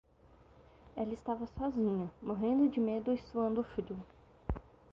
Ela 0.95 1.13
estava 1.13 1.45
sozinha, 1.45 2.09
morrendo 2.23 2.67
de 2.69 2.79
medo 2.79 3.13
e 3.13 3.19
suando 3.19 3.63
frio. 3.63 3.99